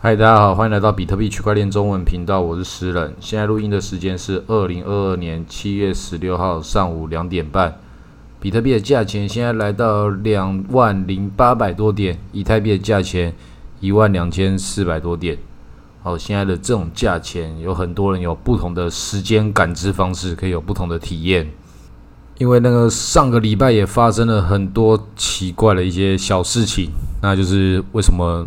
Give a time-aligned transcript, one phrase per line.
[0.00, 3.12] 嗨，大家好，欢迎来到比特币区块链中文频道，我是诗人。
[3.18, 7.80] 现在录音的时间是二零二二年七月十六号上午两点半。
[8.38, 13.34] 比特币的价钱现在来到两万零八百多点，以太币的价钱
[13.80, 15.36] 一万两千四百多点。
[16.04, 21.50] 好，现在的这种价钱，有很多人有不同的时间感知方式，可以有不同的体验。
[22.38, 26.88] 因为那个上个礼拜也发生了很多奇怪的一些小事情，
[27.20, 28.46] 那就是为什么？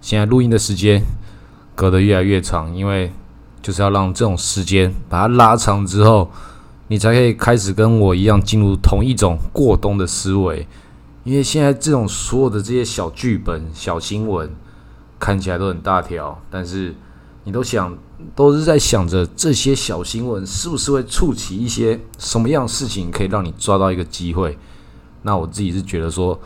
[0.00, 1.04] 现在录音的时间
[1.74, 3.12] 隔得越来越长，因为
[3.60, 6.30] 就是要让这种时间把它拉长之后，
[6.88, 10.66] 你才可以开始跟我一样进入同一种过冬的思维。
[11.22, 14.50] 因为现在这种所有的这些小剧本、小新闻
[15.18, 16.94] 看起来都很大条，但是
[17.44, 17.96] 你都想
[18.34, 24.58] 都是在想着这些小新闻是不是会触起一些什么样的事情，可以让你抓到一个机会。
[25.22, 26.40] 那我自己是觉得说。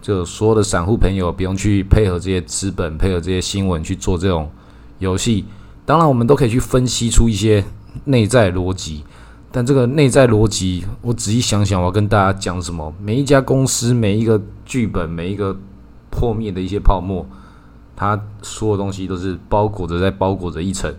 [0.00, 4.50] 就所有的散户朋友不用去配合这些资本，配合这些新闻去做这种
[4.98, 5.44] 游戏。
[5.84, 7.64] 当然，我们都可以去分析出一些
[8.04, 9.04] 内在逻辑。
[9.50, 12.94] 但这个内在逻辑，我仔细想想，我要跟大家讲什么？
[13.00, 15.56] 每一家公司，每一个剧本，每一个
[16.10, 17.26] 破灭的一些泡沫，
[17.96, 20.94] 它所有东西都是包裹着，在包裹着一层。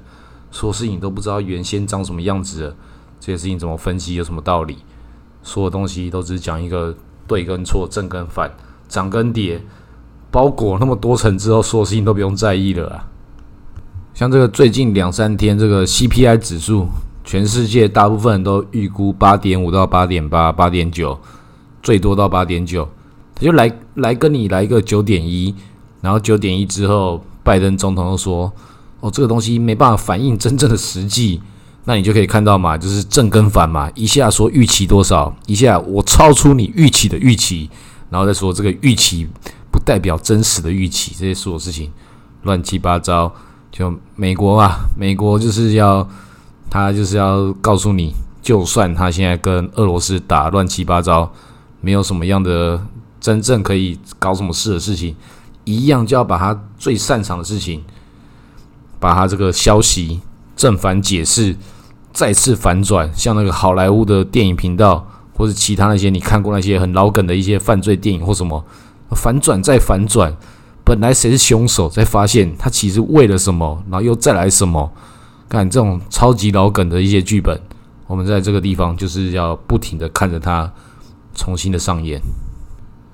[0.50, 2.75] 所有事情都不知道原先长什么样子的，
[3.19, 4.78] 这些事情怎么分析，有什么道理？
[5.44, 6.95] 所有东西都只讲一个
[7.28, 8.52] 对跟错，正跟反。
[8.89, 9.61] 涨跟跌，
[10.29, 13.07] 包裹那么多层之后，所有事情都不用在意了啊。
[14.13, 16.87] 像这个最近两三天，这个 CPI 指数，
[17.23, 21.17] 全世界大部分人都预估八点五到八点八、八点九，
[21.81, 22.89] 最多到八点九，
[23.35, 25.55] 他就来来跟你来一个九点一，
[26.01, 28.51] 然后九点一之后，拜登总统又说
[28.99, 31.41] ：“哦，这个东西没办法反映真正的实际。”
[31.85, 37.69] 那你就可以看到嘛，就是正跟反嘛，一下说预期多少，一下我超出你预期的预期。
[38.09, 39.27] 然后再说这个预期
[39.71, 41.91] 不代表真实的预期，这些所有事情
[42.43, 43.31] 乱七八糟。
[43.71, 46.07] 就美国啊，美国就是要
[46.71, 51.31] 他就是要告诉你，就算他现在跟俄罗斯打乱七八糟，
[51.81, 52.81] 没有什么样的
[53.22, 55.16] 真正可以搞什么事的事情，
[55.66, 57.84] 一样就要把他最擅长的事情，
[59.00, 60.19] 把他这个消息
[60.55, 61.55] 正反解释
[62.11, 65.07] 再次反转，像那个好莱坞的电影频道。
[65.39, 68.61] 或者其他那些你看过那些很老梗的一些犯罪电影或什么
[69.11, 70.35] 反转再反转，
[70.83, 74.91] 本来谁是凶手，再发现他其实为了什么，然后又再来什么，
[75.47, 77.57] 看这种超级老梗的一些剧本，
[78.05, 80.69] 我们在这个地方就是要不停的看着它
[81.33, 82.22] 重新的上演。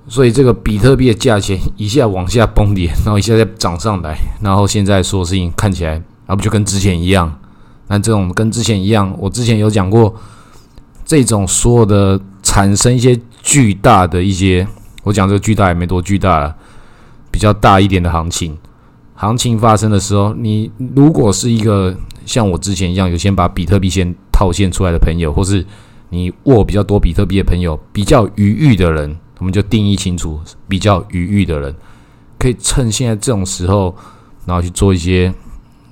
[0.08, 7.38] 所以这个比特币的价钱一下往下崩跌，然后一下再涨上来，然后现在所有事情看起来啊不就跟之前一样？
[7.86, 10.12] 那这种跟之前一样，我之前有讲过。
[11.06, 14.66] 这种所有的产生一些巨大的一些，
[15.04, 16.56] 我讲这个巨大也没多巨大了，
[17.30, 18.58] 比较大一点的行情，
[19.14, 25.64] 行情发生的时候，你如果是一个像我之前一样有先把比特币先套现出来的朋友，或是
[26.10, 31.72] 你握比较多比特币的朋友，比较余裕的人，我们就定义清楚，比较余裕的人，
[32.36, 33.94] 可以趁现在这种时候，
[34.44, 35.32] 然后去做一些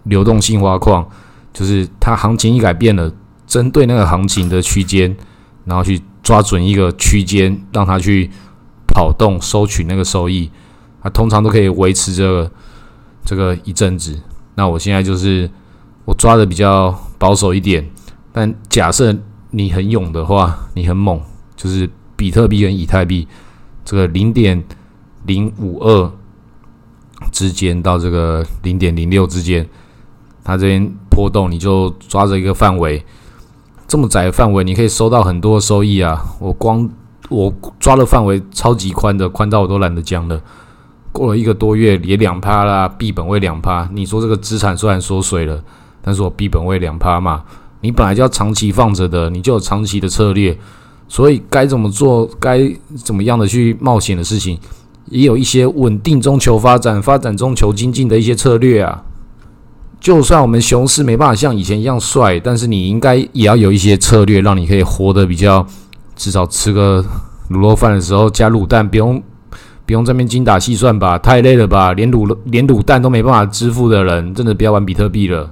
[0.02, 1.08] 流动性挖矿，
[1.52, 3.12] 就是它行情一改变了。
[3.54, 5.16] 针对那个行情的区间，
[5.64, 8.28] 然后去抓准一个区间，让它去
[8.88, 10.50] 跑动，收取那个收益，
[11.00, 12.50] 它，通常都可以维持这个
[13.24, 14.20] 这个一阵子。
[14.56, 15.48] 那我现在就是
[16.04, 17.88] 我抓的比较保守一点，
[18.32, 19.16] 但假设
[19.52, 21.20] 你很勇的话，你很猛，
[21.54, 23.28] 就是比特币跟以太币
[23.84, 24.64] 这个零点
[25.26, 26.12] 零五二
[27.30, 29.64] 之间到这个零点零六之间，
[30.42, 33.00] 它这边波动，你就抓着一个范围。
[33.94, 36.20] 这么窄的范围，你可以收到很多收益啊！
[36.40, 36.90] 我光
[37.28, 40.40] 我抓的范围超级宽的，宽到我都懒得讲了。
[41.12, 43.88] 过了一个多月，也两趴啦，币本位两趴。
[43.92, 45.62] 你说这个资产虽然缩水了，
[46.02, 47.44] 但是我币本位两趴嘛。
[47.82, 50.58] 你本来就要长期放着的，你就有长期的策略，
[51.06, 54.58] 所以该怎么做，该怎么样的去冒险的事情，
[55.04, 59.04] 也有一些稳定中求发展、发展中求精进的一些策略啊。
[60.04, 65.66] 就算我们熊市没办法像以前一样帅，但是你应该也要有一些策略，让你可以活得比较，
[66.14, 67.02] 至少吃个
[67.48, 69.22] 卤肉饭的时候加卤蛋，不用
[69.86, 71.94] 不用这边精打细算吧，太累了吧？
[71.94, 75.50] 连卤连卤蛋都没办法支付的人，真的不要玩比特币了。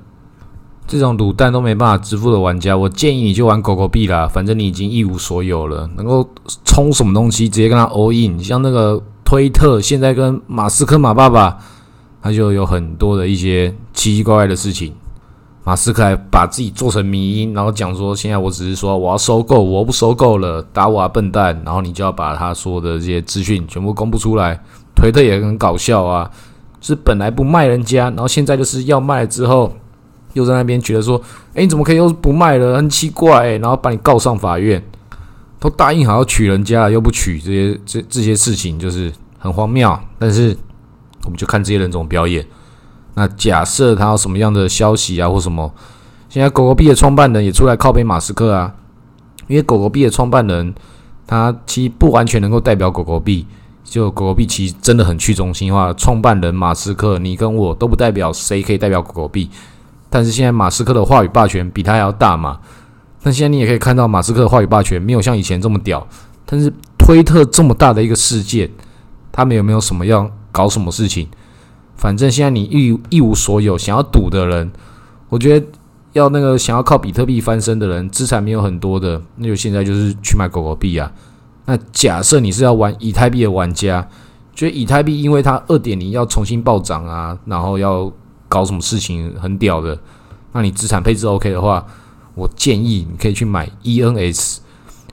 [0.87, 6.28] 这种卤蛋都没办法支付的玩家，我建议你就玩狗狗币啦，反正你已经一无所有了，能够
[6.66, 11.56] 充什么东西直接跟他 all in，像那个推特现在跟马斯克马爸爸。
[12.22, 14.94] 他就有很多的一些奇奇怪怪的事情，
[15.64, 21.60] 马斯克还把自己做成迷因，然后讲说现在我只是说我要收购，我不收购了，打我啊笨蛋！
[21.64, 24.58] 然后你就要把他说的这些资讯全部公布出来。
[24.94, 26.30] 推特也很搞笑啊，
[26.80, 29.72] 是本来不卖人家，然后现在就是要卖之后，
[30.34, 31.20] 又在那边觉得说，
[31.54, 32.76] 哎，你怎么可以又不卖了？
[32.76, 34.80] 很奇怪，然后把你告上法院，
[35.58, 39.98] 都答应好要娶人家，又不娶，这些这这些事情就是很荒谬。
[40.19, 40.56] 但是
[41.24, 42.46] 我们就看这些人怎么表演。
[43.14, 45.72] 那假设他有什么样的消息啊，或什么，
[46.28, 48.74] 现在狗狗币的创办人也出来靠背马斯克啊，
[49.48, 50.74] 因为狗狗币的创办人
[51.26, 53.46] 他其实不完全能够代表狗狗币。
[53.84, 59.50] 就狗狗币其实真的很去中心化，创办人马斯克，你跟我都不代表谁可以代表狗狗币，
[60.08, 62.58] 但是现在马斯克的话语霸权比他还要大嘛？
[63.22, 66.06] 那现在你也可以看到马斯克的话语霸权没有像以前这么屌，
[66.46, 68.70] 但是推特这么大的一个事件，
[69.30, 71.26] 他们有没有什么样搞什么事情？
[71.96, 74.70] 反正现在你一一无所有，想要赌的人，
[75.28, 75.66] 我觉得
[76.12, 81.12] 要那个想要靠比特币翻身的人，资产没有很多的，那就现在就是去买狗狗币啊。
[81.64, 84.08] 那假设你是要玩以太币的玩家，
[84.52, 88.12] 觉得以太币因为它二点零要重新暴涨啊，然后要
[88.48, 89.96] 搞什么事情很屌的，
[90.52, 91.87] 那你资产配置 OK 的话，
[92.34, 94.58] 我建议你可以去买 ENS，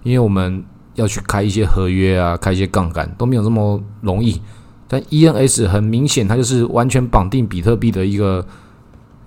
[0.01, 0.65] 因为我们
[0.95, 4.41] 要去开一些合约啊，开一些杠杆都没有这么容易。
[4.89, 8.45] 但 ENS 很明显，它就是完全绑定比特币的一个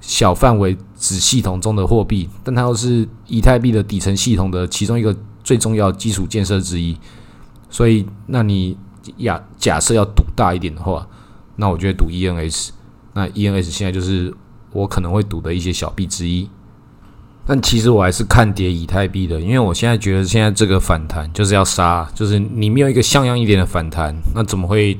[0.03, 5.17] 小范围子系统中的货币，但它又是以太币的底层系统的其中一个。
[5.45, 6.97] 最重要基础建设之一，
[7.69, 8.79] 所以那你
[9.19, 11.05] 假假设要赌大一点的话，
[11.57, 12.69] 那我觉得赌 ENS，
[13.13, 14.33] 那 ENS 现在就是
[14.71, 16.49] 我可能会赌的一些小币之一。
[17.45, 24.97] 但其实我还是看跌以太币的，因为我现在觉得现在这个反弹就是要杀，就是你没有一个像样一点的反弹，那怎么会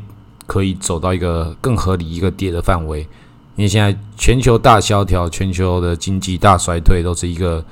[0.47, 3.01] 可以走到一个更合理一个跌的范围？
[3.57, 7.65] 因为现在全球大萧条，全球的经济大衰退都是一个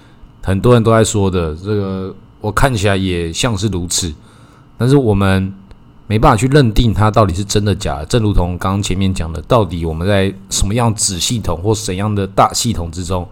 [0.43, 2.15] 很多人都在说的这个。
[2.43, 4.11] 我看起来也像是如此，
[4.79, 5.53] 但是我们
[6.07, 7.99] 没办法去认定它到底是真的假。
[7.99, 8.07] 的。
[8.07, 13.29] 正如同刚刚前面讲的，到底我们在什么样子系统或怎样的大系统之中，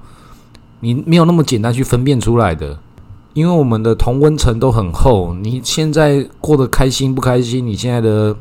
[0.81, 2.79] 你没有那么简单去分辨出来的。
[3.32, 8.37] 因为我们的同温层都很厚，你现在过得开心不开心，你现在的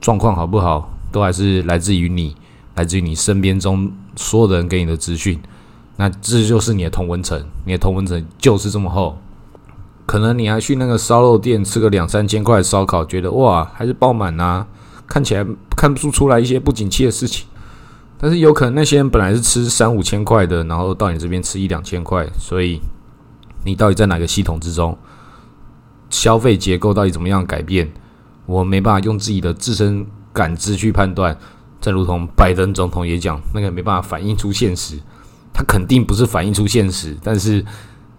[0.00, 2.36] 状况好不好，都还是来自于你，
[2.74, 5.40] 来自于你身边中所有的人给你的资讯。
[5.96, 9.18] 那这就是你的同温层，你的同温层就是这么厚。
[10.04, 14.66] 可能你还去那个烧肉店吃个两三千块烧烤，觉得哇还是爆满呐，
[15.06, 15.44] 看起来
[15.76, 17.46] 看不出出来一些不景气的事情。
[18.18, 22.80] 但是有可能那些人本来是吃三五千块的，然后到你这边吃一两千块，所以
[23.64, 24.96] 你到底在哪个系统之中，
[26.08, 27.92] 消费结构到底怎么样改变，
[28.46, 31.36] 我没办法用自己的自身感知去判断。
[31.80, 34.98] 正如同拜登总统也讲，那个没办法反映出现实，
[35.52, 37.64] 他肯定不是反映出现实，但是。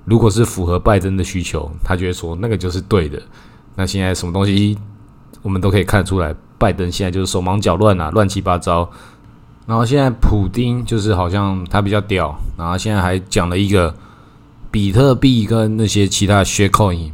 [0.10, 3.22] 如果是符合拜登的需求，他就会说那个就是对的。
[3.76, 4.78] 那现在什么东西
[5.42, 8.90] 我们都可以看得出来，拜登现在就是手忙脚乱啊，乱七八糟。
[9.66, 13.94] 然后现在普丁就是好像他比较屌，然后现在还讲了一个
[14.72, 17.12] 比特币跟那些其他 share coin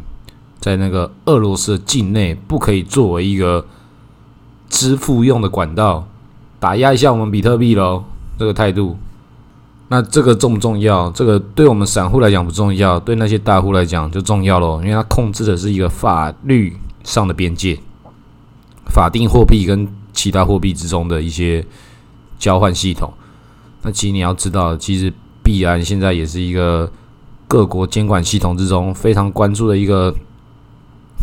[0.64, 3.66] 在那个俄罗斯境内不可以作为一个
[4.70, 6.08] 支付用的管道，
[6.58, 8.06] 打压一下我们比特币喽，
[8.40, 8.96] 这个态度。
[9.90, 11.12] 那这个重不重要？
[11.12, 17.78] 这个对我们散户来讲不重要，对那些大户来讲就重要喽，因为它控制的是一个法律上的边界，
[18.86, 21.66] 法定货币跟其他货币之中的一些
[22.40, 23.12] 交换系统。
[23.82, 25.12] 那其实你要知道，其实
[25.44, 26.90] 币安现在也是一个
[27.50, 30.16] 各国监管系统之中非常关注的一个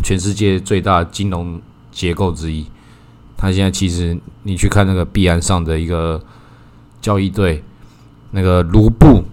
[0.03, 1.61] 全世界最大金融
[1.93, 2.67] 结构之一。
[3.37, 6.23] 它现在其实你去看那个币安上的一个
[7.01, 7.63] 交易对。
[8.33, 9.25] 那个卢布，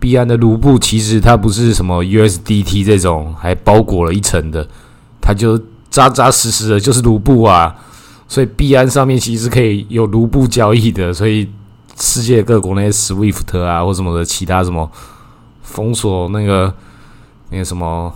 [0.00, 4.68] 币安的卢布其实它不是什么 USDT 这种还包裹了一层的，
[5.20, 5.56] 它就
[5.88, 7.76] 扎扎实实的，就是卢布啊。
[8.26, 11.48] 所以币安上面其实可以有卢布交易的，所以
[11.96, 14.90] 世界各国那些 SWIFT 啊或什么的其他什么
[15.62, 16.74] 封锁那个
[17.50, 18.12] 那个什么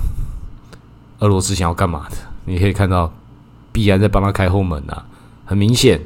[1.24, 3.10] 俄罗斯想要干嘛的，你可以看到
[3.72, 5.06] 必然在帮他开后门啊，
[5.46, 5.98] 很明显。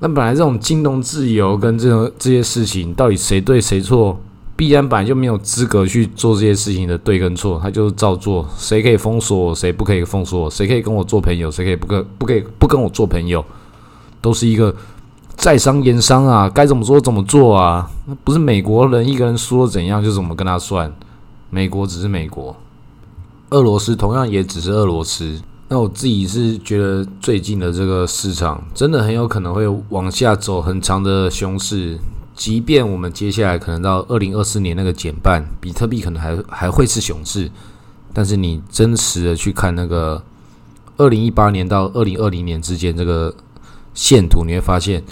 [0.00, 4.18] 那本来这种金融自由跟这种这些事情，到底谁对谁错？
[4.56, 8.48] 必然本来就没有资格去做这些事情的对跟错，他就是照做。
[8.56, 10.50] 谁可以封锁我，谁不可以封锁我？
[10.50, 13.44] 谁可以跟我做朋友，谁可以不跟不可以不跟我做朋友？
[14.20, 14.74] 都是一个
[15.36, 17.88] 在商言商啊，该怎么说怎么做啊？
[18.06, 20.92] 那不是美国人一个人说怎样就怎么跟他算？
[21.50, 22.56] 美国只是美国，
[23.50, 25.40] 俄罗斯同样也只是俄罗斯。
[25.68, 31.98] 那我自己是觉得最近的这个市场真的很有可能会往下走很长的熊市，
[32.34, 37.50] 即便我们接下来可能到二零二四年那个减半，比特币可能还还会是熊市，
[38.12, 40.22] 但是你真实的去看那个
[40.96, 43.34] 二零一八年到二零二零年之间这个
[43.92, 45.02] 线图，你会发现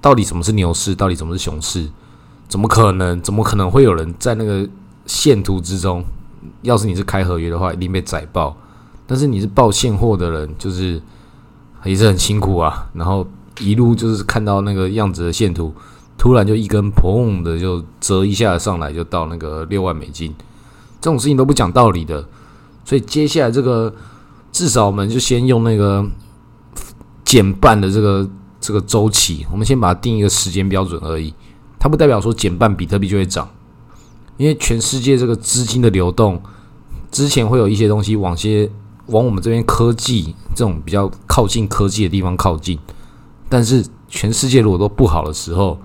[0.00, 0.94] 到底什么是牛市？
[0.94, 1.86] 到底什么是熊市？
[2.48, 3.20] 怎么可能？
[3.20, 4.66] 怎么可能会有人在那个
[5.04, 6.02] 线图之中？
[6.62, 8.56] 要是你是开合约的话，一定被宰爆。
[9.06, 11.00] 但是你是报现货的人，就是
[11.84, 12.86] 也是很辛苦啊。
[12.94, 13.26] 然后
[13.60, 15.74] 一路就是看到那个样子的线图，
[16.16, 20.34] 突然就一根砰的就折一下上来，就到那个六万美金。
[21.00, 22.26] 这种事情都不讲道理的。
[22.84, 23.92] 所以接下来这个
[24.50, 26.04] 至少我们就先用那个
[27.24, 28.28] 减半的这个
[28.60, 31.34] 这个周期，我们先把它定一个时间标准而已。
[31.78, 33.48] 它不代表说减半比特币就会涨，
[34.36, 36.40] 因为全世界这个资金的流动
[37.12, 38.68] 之前会有一些东西往些
[39.06, 42.78] 往我们这边科技这种比较靠近科技的地方靠近，
[43.48, 45.78] 但是全世界如果都不好的时候，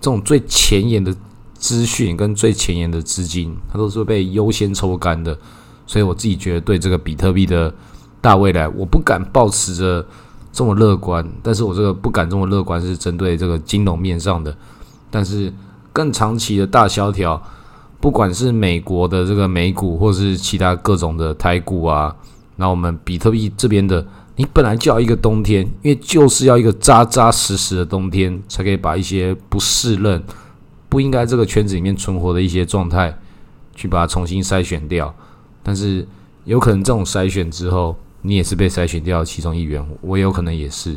[0.00, 1.14] 这种最前沿的
[1.54, 5.38] 资讯跟最前沿的资金，它都是被优先抽干的。
[5.86, 7.74] 所以我自己觉得对这个比特币的
[8.20, 10.06] 大未来，我不敢抱持着
[10.52, 11.28] 这么乐观。
[11.42, 14.56] 但是我这个不敢这么乐观，是针对这个金融面上的。
[15.10, 15.52] 但是
[15.92, 17.42] 更长期的大萧条，
[18.00, 22.16] 不管是美国的这个美股，或是其他各种的台股啊，
[22.56, 30.22] 那我们比特币这边的，你本来就要一个冬天，因为就是要一个扎扎实实的冬天，才可以把一些不适任、
[30.88, 33.14] 不应该这个圈子里面存活的一些状态，
[33.74, 35.14] 去把它重新筛选掉。
[35.62, 36.06] 但是
[36.44, 40.96] 有可能这种筛选之后，你也是被筛选掉其中一员，我有可能也是。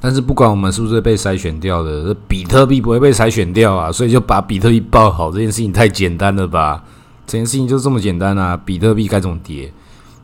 [0.00, 6.82] 但是不管我们是不是被筛选掉的，比特币不会被筛选掉啊，所以就把比特币报好这件事情太简单了吧？
[7.26, 8.56] 这件事情就这么简单啊！
[8.64, 9.72] 比特币该怎么跌，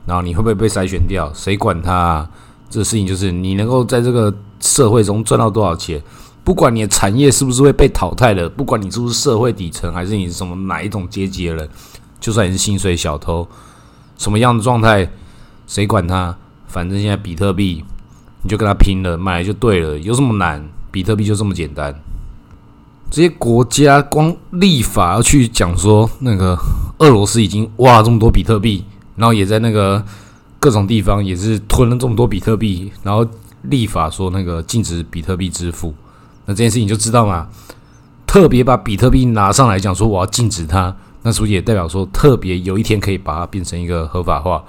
[0.07, 1.31] 然后你会不会被筛选掉？
[1.35, 2.29] 谁管它？
[2.69, 6.03] 这事情就是你能够在这个社会中赚到多少钱，
[6.43, 11.69] 不管你的产业是不是会被淘汰的，不管你是不是社会底层，还是你是什么哪一种阶级的人。
[12.19, 13.47] 就算你是薪水小偷，
[14.19, 15.09] 什么样的状态，
[15.67, 16.37] 谁管他？
[16.67, 17.85] 反正现在比特币，
[18.47, 20.65] 你就跟他拼了，买就对了，有什么难？
[20.93, 21.93] 比特币就这么简单。
[23.11, 26.57] 这些国家光立法要去讲说，那个
[26.99, 28.85] 俄罗斯已经挖了这么多比特币，
[29.17, 30.01] 然后也在那个
[30.61, 33.27] 各种地方也是吞了这么多比特币，然后
[33.63, 35.93] 立法说那个禁止比特币支付，
[36.45, 37.49] 那这件事情就知道嘛？
[38.29, 40.95] 特别把比特币拿上来讲说，我要禁止它。
[41.23, 44.63] 那是不是也代表说，特别有一天可以把它变成一个合法化？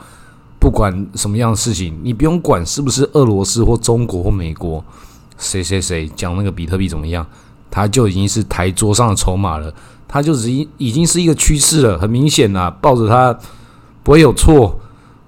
[0.59, 4.83] 不管什么样的事情，你不用管是不是俄罗斯或中国或美国，
[5.37, 7.25] 谁谁谁讲那个比特币怎么样，
[7.69, 9.73] 它就已经是台桌上的筹码了，
[10.07, 11.97] 它就已经已经是一个趋势了。
[11.97, 13.37] 很明显呐，抱着它
[14.03, 14.79] 不会有错，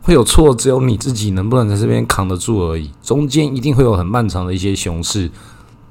[0.01, 2.89] 会有错只有你自己能不能在这边扛得住而已。
[3.01, 5.29] 中间一定会有很漫长的一些熊市，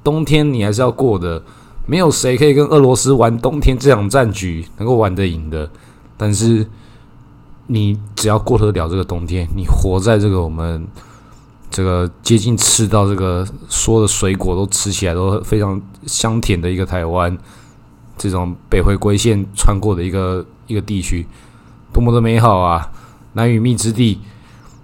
[0.03, 1.43] 冬天你还是要过的。
[1.87, 5.71] 没有谁可以跟俄罗斯玩冬天这场战局能够玩得赢的，
[6.19, 6.67] 但是
[7.69, 10.85] 你只要过得了这个冬天，你活在这个我们
[11.71, 17.37] 这个接近吃到这个所有的水果都吃起来都非常香甜的一个台湾，
[18.17, 21.27] 这种北回归线穿过的一个一个地区，
[21.93, 22.91] 多么的美好啊！
[23.35, 24.19] 难与觅之地，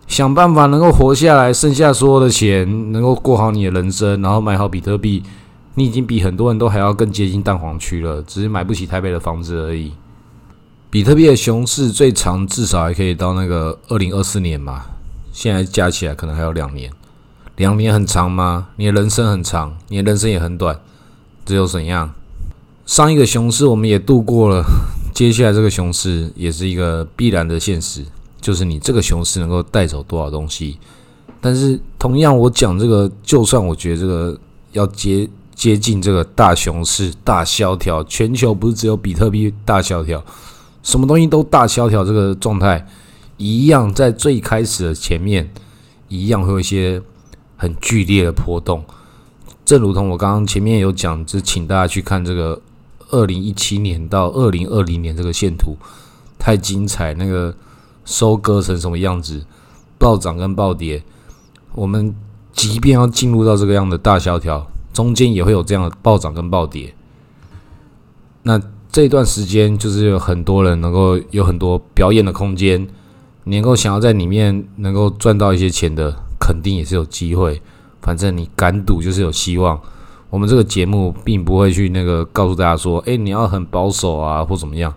[0.07, 5.23] 想办法能够活下来，剩下所有的钱能够过好你的人生，然后买好比特币。
[5.77, 9.93] 你已经比很多人都还要更接近蛋黄区了，只是买不起台北的房子而已。
[10.95, 14.87] 比特币的熊市最长至少还可以到那个二零二四年嘛，
[15.33, 16.89] 现在加起来可能还有两年。
[17.57, 18.69] 两年很长吗？
[18.77, 20.79] 你的人生很长，你的人生也很短，
[21.45, 22.15] 这又怎样？
[22.87, 24.65] 上一个熊市我们也度过了，
[25.13, 28.05] 接下来这个熊市也是一个必然的现实，
[28.41, 30.79] 就是你这个熊市能够带走多少东西。
[31.41, 34.39] 但是同样，我讲这个，就算我觉得这个
[34.71, 35.29] 要接。
[35.57, 40.21] 接近这个大熊市、大萧条，全球不是只有比特币大萧条，
[40.85, 42.05] 什么东西都大萧条。
[42.05, 42.87] 这个状态
[43.37, 45.51] 一样，在最开始的前面，
[46.07, 47.03] 一样会有一些
[47.57, 48.85] 很剧烈的波动。
[49.65, 52.63] 正如同我刚刚前面有讲，就请大家去看这个
[53.11, 55.77] 二零一七年到二零二零年这个线图，
[56.39, 57.53] 太精彩，那个
[58.05, 59.45] 收割成什么样子，
[59.99, 61.03] 暴涨跟暴跌。
[61.75, 62.15] 我们
[62.53, 64.65] 即便要进入到这个样的大萧条。
[64.93, 66.95] 中间也会有这样的暴涨跟暴跌，
[68.45, 68.63] 那
[68.95, 72.87] 这段时间就是有很多人能够有很多表演的空间，
[73.43, 77.61] 你能够想要在里面能够赚到一些钱的，肯定也是有机会。
[78.01, 79.77] 反正你敢赌就是有希望。
[80.31, 84.95] 我们这个节目并不会去那个告诉大家说，哎，你要很保守啊或怎么样，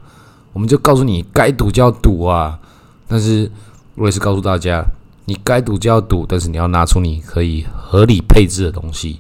[0.53, 2.59] 我们就告诉你该赌就要赌啊。
[3.07, 3.51] 但是
[3.95, 4.85] 我也是告诉大家，
[5.25, 9.19] 你该赌就要赌，但是你要拿出你可以合理配置的东西。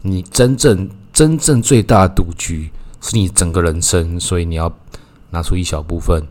[0.00, 2.70] 你真正真正最大的赌局
[3.00, 4.72] 是你整个人生，所以你要
[5.30, 6.26] 拿出一小部分，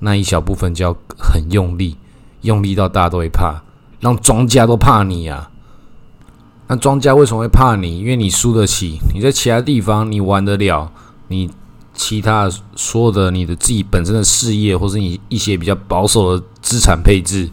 [0.00, 1.96] 那一小部分就要很用力，
[2.42, 3.62] 用力到大家都会怕，
[4.00, 5.50] 让庄家都怕你啊！
[6.66, 7.98] 那庄家为什么会怕你？
[8.00, 10.90] 因为你输得起，你在其他地方你玩得了，
[11.28, 11.50] 你
[11.92, 17.50] 其他所有的你的自己本身的事业，或是你一些比较保守的资产配置，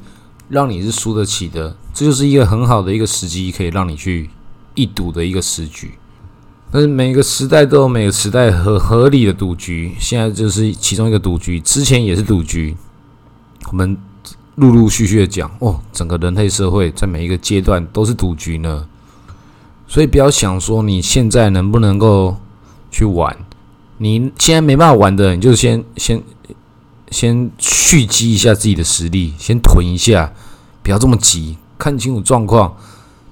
[0.49, 1.75] 让你是输得起的。
[1.93, 4.29] 这就是一个很好的一个时机，可以让你去
[4.75, 5.91] 一赌的一个时局。
[6.73, 12.77] 但是每个时代都有每个时代合合理的赌局，现在就是其中一个赌局，之前也是赌局。
[13.69, 13.97] 我们
[14.55, 18.87] 陆陆续续的讲哦，整个人类社会在每一个阶段都是赌局呢。
[19.85, 22.37] 所以不要想说你现在能不能够
[22.89, 23.35] 去玩，
[23.97, 26.23] 你现在没办法玩的，你就先先
[27.09, 30.31] 先蓄积一下自己的实力，先囤一下，
[30.81, 32.73] 不要这么急，看清楚状况。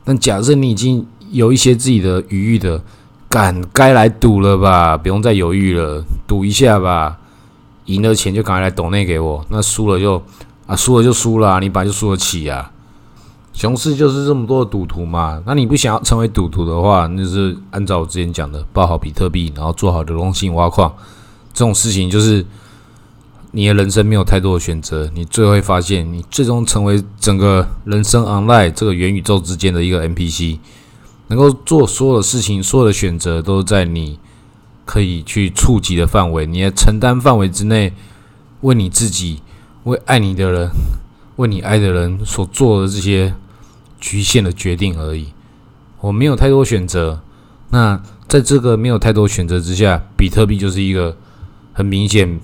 [0.04, 2.84] 但假设你已经有一些自己的余裕的。
[3.30, 7.18] 敢该来赌了吧，不用再犹豫了，赌一下吧。
[7.86, 10.22] 赢了钱就赶快来抖内给我，那输了就
[10.68, 12.72] 啊，输了就输了，你本来就输得起啊。
[13.54, 15.42] 熊市就是这么多赌徒嘛。
[15.46, 20.94] 那你不想要成为赌徒的话，那就是按照我之前讲的，报好比特币，然后做好流动性挖矿
[21.54, 22.46] 这种事情，就是
[23.52, 30.60] 你的人生没有太多的选择，你最后会发现，你最终成为整个人生 online 这个元宇宙之间的一个 NPC。
[31.30, 34.20] 能够做所有的事情，所有的选择都在你
[34.84, 37.94] 可以去触及的范围，你的承担范围之内，
[38.62, 39.42] 为你自己、
[39.84, 40.70] 为爱你的人、
[41.36, 43.36] 为你爱的人所做的这些
[44.00, 45.28] 局限的决定而已。
[46.02, 47.22] 我没有太多选择。
[47.70, 51.16] 那在这个没有太多选择之下，比特币就是一个
[51.74, 52.40] 很明显，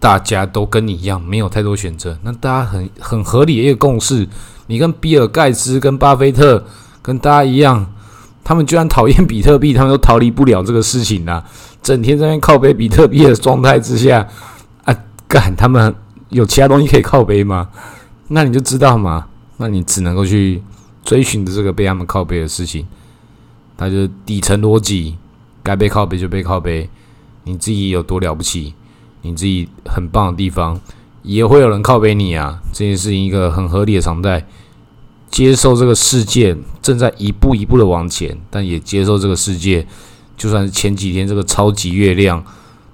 [0.00, 2.18] 大家都跟你一样没有太多选择。
[2.24, 4.26] 那大家很很合理的一个共识，
[4.66, 6.64] 你跟比尔盖茨、跟巴菲特、
[7.00, 7.94] 跟大家一样。
[8.48, 11.44] 他们居然讨厌比特币，他们都逃离不了这个事情呐！
[11.82, 14.26] 整天在那边靠背比特币的状态之下，
[14.84, 14.96] 啊，
[15.28, 15.94] 干他们
[16.30, 17.68] 有其他东西可以靠背吗？
[18.28, 19.26] 那你就知道嘛，
[19.58, 20.62] 那你只能够去
[21.04, 22.86] 追寻的这个被他们靠背的事情。
[23.76, 25.18] 它就是底层逻辑，
[25.62, 26.88] 该被靠背就被靠背。
[27.44, 28.72] 你自己有多了不起，
[29.20, 30.80] 你自己很棒的地方，
[31.22, 32.62] 也会有人靠背你啊！
[32.72, 34.46] 这件事情一个很合理的常态。
[35.30, 39.86] 接受这个世界正在一步一步的往前，但也接受这个世界，
[40.36, 42.42] 就算是前几天这个超级月亮，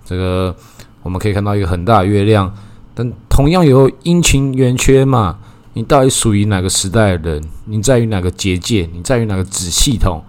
[0.05, 0.55] 这个
[1.03, 2.53] 我们可以看到一个很大的月亮，
[2.94, 5.38] 但同样有阴晴圆缺嘛。
[5.77, 7.44] 你到底属于哪个时代的人？
[7.64, 8.88] 你在于哪个结界？
[8.92, 10.23] 你在于哪个子系统？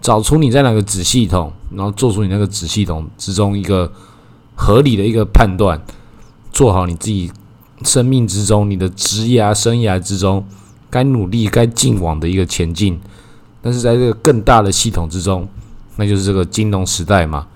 [0.00, 3.92] 找出你在哪个子系统，然后做出你那个子系统之中一个
[4.54, 5.80] 合理的一个判断，
[6.52, 7.32] 做好你自己
[7.82, 10.46] 生命之中你的职业生涯之中。
[10.90, 12.98] 该努力、该进往的一个前进，
[13.60, 15.48] 但是在这个更大的系统之中，
[15.96, 17.46] 那就是这个金融时代嘛。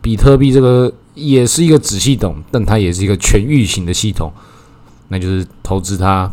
[0.00, 4.32] 比特币这个也是一个子系统，但它也是一个全域型的系统，
[5.08, 6.32] 那就是投资它。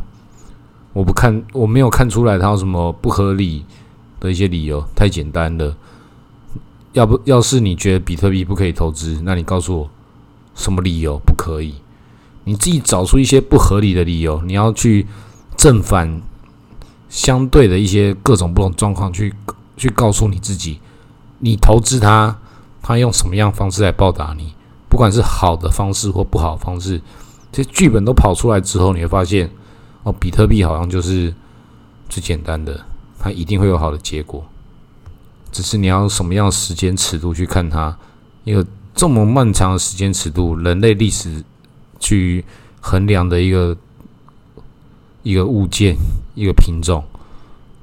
[0.93, 3.63] 我不看，我没有看出来它有什么不合理
[4.19, 5.75] 的一些理由，太简单了。
[6.93, 9.89] 要不要是你觉得比特币不可以投资，那你告诉我
[10.55, 11.75] 什么理由不可以？
[12.45, 15.05] 你自己找出一些不合理的理由，你要去
[15.55, 16.21] 正反。
[17.09, 19.33] 相对的一些各种不同状况，去
[19.75, 20.79] 去告诉你自己，
[21.39, 22.37] 你投资它，
[22.83, 24.53] 它用什么样方式来报答你？
[24.87, 27.01] 不管是好的方式或不好的方式，
[27.51, 29.49] 这剧本都跑出来之后，你会发现，
[30.03, 31.33] 哦，比特币好像就是
[32.07, 32.79] 最简单的，
[33.17, 34.45] 它一定会有好的结果。
[35.51, 37.97] 只是你要什么样的时间尺度去看它？
[38.43, 41.43] 一个这么漫长的时间尺度，人类历史
[41.99, 42.45] 去
[42.79, 43.75] 衡量的一个。
[45.29, 45.95] 一个物件，
[46.33, 47.03] 一个品种，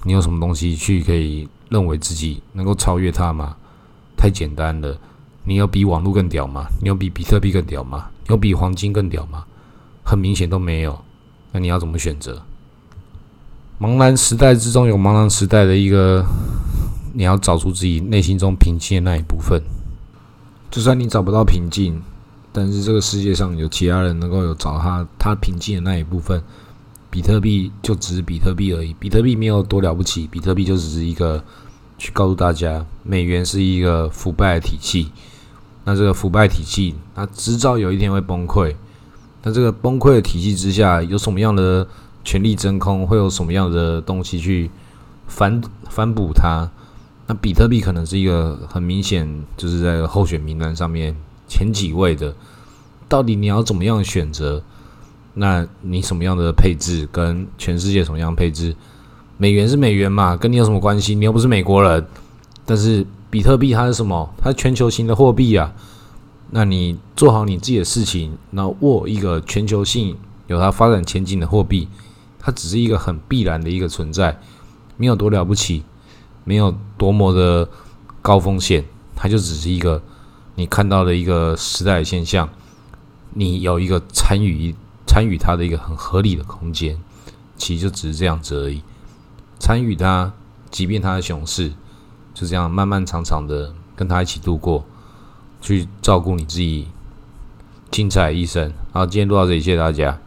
[0.03, 3.55] 你有什么东西去可以认为自己能够超越它吗？
[4.17, 4.99] 太简单了。
[5.45, 6.67] 你有比网络更屌吗？
[6.83, 8.11] 你有比比特币更屌吗？
[8.27, 9.45] 有比黄金更屌吗？
[10.03, 10.99] 很明显都没有。
[11.53, 12.43] 那你要怎么选择？
[13.79, 16.27] 茫然时代之中有茫然时代的一个，
[17.13, 19.63] 你要找出自己内心中平静的那一部分。
[20.69, 22.03] 就算你找不到平静，
[22.51, 26.43] 但是这个世界上有其他人能够有找他他平静的那一部分。
[27.17, 31.43] 比特币就只是比特币而已，比特币没有多了不起，比特币就只是一个
[31.97, 35.11] 去告诉大家，美元是一个腐败的体系。
[35.87, 38.75] 那这个腐败体系，它迟早有一天会崩溃。
[39.43, 41.89] 那这个崩溃的体系之下，有什么样的
[42.23, 44.71] 权力真空，会有什么样的东西去
[45.27, 46.69] 反反补它？
[47.27, 49.27] 那比特币可能是一个很明显，
[49.57, 51.17] 就是在候选名单上面
[51.49, 52.35] 前几位的。
[53.09, 54.63] 到底你要怎么样选择？
[55.39, 58.75] 那你什么样的配置跟全世界什么样配置？
[59.37, 61.15] 美元是美元嘛，跟你有什么关系？
[61.15, 62.05] 你又不是美国人。
[62.65, 64.35] 但是比特币它是什么？
[64.41, 65.73] 它全球型的货币啊。
[66.51, 71.87] 那你做好你自己的事情，那握一个全球性有它发展前景的货币，
[72.39, 74.41] 它只是一个很必然的一个存在，
[74.97, 75.85] 没有多了不起。
[76.49, 77.69] 没有多么的
[78.23, 78.85] 高风险，
[79.17, 80.01] 它就只是一个
[80.55, 82.49] 你看到的一个时代现象，
[83.35, 84.73] 你有一个参与
[85.17, 86.95] 参与它的一个很合理的空间，
[87.57, 88.83] 其实就只是这样子而已。
[89.59, 90.31] 参与它，
[90.71, 91.73] 即便它的熊市，
[92.35, 94.85] 就这样漫漫长长的跟他一起度过，
[95.63, 96.89] 去照顾你自己
[97.91, 98.71] 精彩一生。
[98.93, 100.19] 好，今天录到这里，谢谢大家。